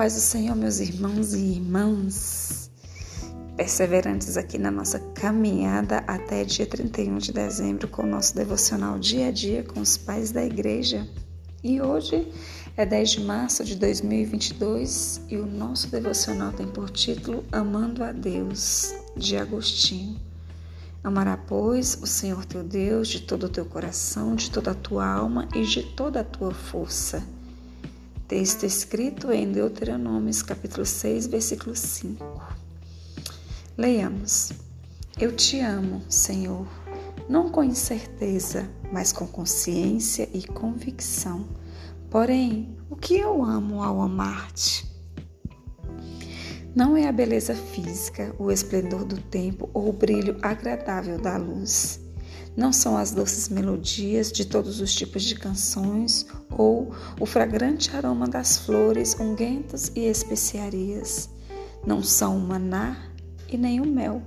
paz 0.00 0.14
do 0.14 0.20
Senhor, 0.20 0.56
meus 0.56 0.80
irmãos 0.80 1.34
e 1.34 1.56
irmãs, 1.56 2.70
perseverantes 3.54 4.38
aqui 4.38 4.56
na 4.56 4.70
nossa 4.70 4.98
caminhada 4.98 5.98
até 6.06 6.42
dia 6.42 6.64
31 6.64 7.18
de 7.18 7.30
dezembro 7.34 7.86
com 7.86 8.04
o 8.04 8.06
nosso 8.06 8.34
devocional 8.34 8.98
dia 8.98 9.28
a 9.28 9.30
dia 9.30 9.62
com 9.62 9.78
os 9.78 9.98
pais 9.98 10.32
da 10.32 10.42
igreja. 10.42 11.06
E 11.62 11.82
hoje 11.82 12.32
é 12.78 12.86
10 12.86 13.10
de 13.10 13.20
março 13.20 13.62
de 13.62 13.76
2022 13.76 15.20
e 15.28 15.36
o 15.36 15.44
nosso 15.44 15.90
devocional 15.90 16.50
tem 16.54 16.66
por 16.66 16.88
título 16.88 17.44
Amando 17.52 18.02
a 18.02 18.10
Deus, 18.10 18.94
de 19.14 19.36
Agostinho. 19.36 20.18
Amará, 21.04 21.36
pois, 21.36 21.98
o 22.00 22.06
Senhor 22.06 22.46
teu 22.46 22.64
Deus 22.64 23.06
de 23.06 23.20
todo 23.20 23.44
o 23.44 23.50
teu 23.50 23.66
coração, 23.66 24.34
de 24.34 24.50
toda 24.50 24.70
a 24.70 24.74
tua 24.74 25.06
alma 25.06 25.46
e 25.54 25.62
de 25.62 25.82
toda 25.82 26.20
a 26.20 26.24
tua 26.24 26.54
força 26.54 27.22
Texto 28.30 28.64
escrito 28.64 29.32
em 29.32 29.50
Deuteronômios, 29.50 30.40
capítulo 30.40 30.86
6, 30.86 31.26
versículo 31.26 31.74
5. 31.74 32.24
Leiamos. 33.76 34.52
Eu 35.18 35.34
te 35.34 35.58
amo, 35.58 36.00
Senhor, 36.08 36.64
não 37.28 37.50
com 37.50 37.64
incerteza, 37.64 38.70
mas 38.92 39.12
com 39.12 39.26
consciência 39.26 40.28
e 40.32 40.44
convicção. 40.44 41.44
Porém, 42.08 42.78
o 42.88 42.94
que 42.94 43.16
eu 43.16 43.42
amo 43.44 43.82
ao 43.82 44.00
amar-te? 44.00 44.88
Não 46.72 46.96
é 46.96 47.08
a 47.08 47.12
beleza 47.12 47.56
física, 47.56 48.32
o 48.38 48.52
esplendor 48.52 49.04
do 49.04 49.20
tempo 49.20 49.68
ou 49.74 49.88
o 49.88 49.92
brilho 49.92 50.38
agradável 50.40 51.20
da 51.20 51.36
luz 51.36 51.98
não 52.56 52.72
são 52.72 52.96
as 52.96 53.12
doces 53.12 53.48
melodias 53.48 54.30
de 54.30 54.44
todos 54.44 54.80
os 54.80 54.92
tipos 54.92 55.22
de 55.22 55.34
canções 55.34 56.26
ou 56.50 56.94
o 57.18 57.26
fragrante 57.26 57.94
aroma 57.96 58.26
das 58.26 58.58
flores 58.58 59.18
unguentas 59.18 59.92
e 59.94 60.00
especiarias. 60.06 61.30
Não 61.86 62.02
são 62.02 62.36
o 62.36 62.40
maná 62.40 62.96
e 63.48 63.56
nem 63.56 63.80
o 63.80 63.86
mel. 63.86 64.22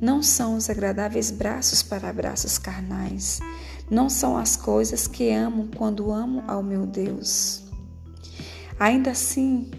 Não 0.00 0.22
são 0.22 0.56
os 0.56 0.68
agradáveis 0.68 1.30
braços 1.30 1.82
para 1.82 2.08
abraços 2.08 2.58
carnais. 2.58 3.40
Não 3.90 4.08
são 4.08 4.36
as 4.36 4.56
coisas 4.56 5.06
que 5.06 5.30
amo 5.30 5.68
quando 5.76 6.12
amo 6.12 6.42
ao 6.46 6.62
meu 6.62 6.86
Deus. 6.86 7.62
Ainda 8.78 9.10
assim, 9.10 9.70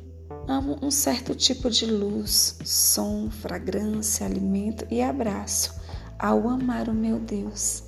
amo 0.47 0.77
um 0.81 0.91
certo 0.91 1.35
tipo 1.35 1.69
de 1.69 1.85
luz, 1.85 2.57
som, 2.63 3.29
fragrância, 3.29 4.25
alimento 4.25 4.85
e 4.89 5.01
abraço 5.01 5.73
ao 6.17 6.47
amar 6.47 6.87
o 6.87 6.93
meu 6.93 7.19
Deus. 7.19 7.83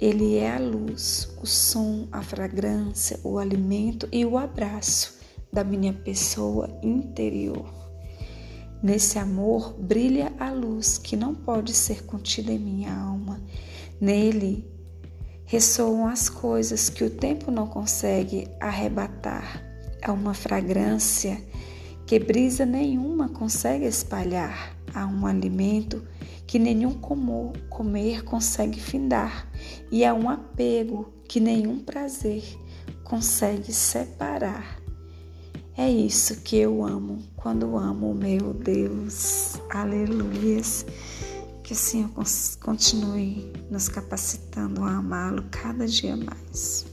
Ele 0.00 0.36
é 0.36 0.54
a 0.54 0.58
luz, 0.58 1.28
o 1.40 1.46
som, 1.46 2.08
a 2.10 2.22
fragrância, 2.22 3.18
o 3.22 3.38
alimento 3.38 4.08
e 4.10 4.24
o 4.24 4.36
abraço 4.36 5.18
da 5.52 5.62
minha 5.62 5.92
pessoa 5.92 6.68
interior. 6.82 7.72
Nesse 8.82 9.18
amor 9.18 9.72
brilha 9.78 10.32
a 10.38 10.50
luz 10.50 10.98
que 10.98 11.16
não 11.16 11.34
pode 11.34 11.72
ser 11.72 12.04
contida 12.04 12.52
em 12.52 12.58
minha 12.58 12.94
alma. 12.94 13.40
Nele 14.00 14.68
ressoam 15.46 16.06
as 16.06 16.28
coisas 16.28 16.90
que 16.90 17.04
o 17.04 17.10
tempo 17.10 17.50
não 17.50 17.66
consegue 17.66 18.48
arrebatar. 18.60 19.62
Há 20.02 20.12
uma 20.12 20.34
fragrância 20.34 21.40
que 22.06 22.18
brisa 22.18 22.66
nenhuma 22.66 23.28
consegue 23.28 23.84
espalhar. 23.84 24.76
Há 24.94 25.06
um 25.06 25.26
alimento 25.26 26.06
que 26.46 26.58
nenhum 26.58 26.94
comer 26.94 28.22
consegue 28.24 28.78
findar, 28.78 29.50
e 29.90 30.04
há 30.04 30.14
um 30.14 30.28
apego 30.28 31.12
que 31.26 31.40
nenhum 31.40 31.80
prazer 31.80 32.44
consegue 33.02 33.72
separar. 33.72 34.80
É 35.76 35.90
isso 35.90 36.42
que 36.42 36.56
eu 36.56 36.84
amo 36.84 37.18
quando 37.34 37.76
amo 37.76 38.12
o 38.12 38.14
meu 38.14 38.54
Deus. 38.54 39.60
Aleluias. 39.70 40.86
Que 41.64 41.72
o 41.72 41.76
Senhor 41.76 42.10
continue 42.60 43.50
nos 43.70 43.88
capacitando 43.88 44.84
a 44.84 44.98
amá-lo 44.98 45.44
cada 45.50 45.86
dia 45.86 46.16
mais. 46.16 46.86